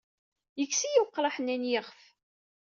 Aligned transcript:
Yekkes-iyi 0.59 1.01
weqraḥ-nni 1.03 1.57
n 1.57 1.69
yiɣef. 1.69 2.01